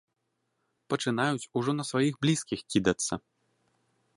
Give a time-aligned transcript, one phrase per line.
[0.93, 3.13] Пачынаюць ужо на сваіх блізкіх кідацца.